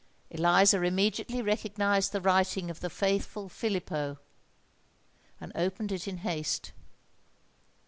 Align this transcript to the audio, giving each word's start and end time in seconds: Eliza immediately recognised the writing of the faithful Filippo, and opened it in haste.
Eliza 0.31 0.81
immediately 0.81 1.43
recognised 1.43 2.11
the 2.11 2.21
writing 2.21 2.71
of 2.71 2.79
the 2.79 2.89
faithful 2.89 3.47
Filippo, 3.47 4.17
and 5.39 5.51
opened 5.53 5.91
it 5.91 6.07
in 6.07 6.17
haste. 6.25 6.71